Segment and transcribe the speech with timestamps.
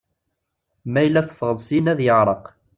[0.91, 2.45] Ma yella teffɣeḍ syin ad iɛreq.